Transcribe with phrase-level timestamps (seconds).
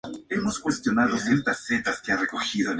[0.03, 2.69] Son uno de los fenómenos solares más espectaculares y raros.